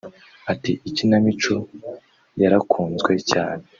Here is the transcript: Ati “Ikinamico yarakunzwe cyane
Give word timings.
Ati 0.51 0.71
“Ikinamico 0.89 1.53
yarakunzwe 2.41 3.13
cyane 3.31 3.63